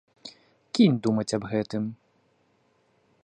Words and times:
Кінь 0.77 0.97
думаць 1.07 1.35
аб 1.39 1.43
гэтым. 1.53 1.83